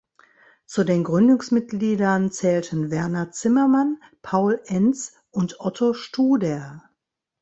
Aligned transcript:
Zu 0.65 0.83
den 0.83 1.03
Gründungsmitgliedern 1.03 2.31
zählten 2.31 2.89
Werner 2.89 3.31
Zimmermann, 3.31 4.01
Paul 4.23 4.59
Enz 4.65 5.13
und 5.29 5.59
Otto 5.59 5.93
Studer. 5.93 6.81